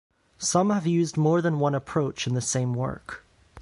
[0.39, 3.23] Some have used more than one approach in the same work.